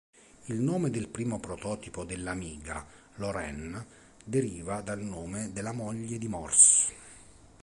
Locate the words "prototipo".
1.39-2.03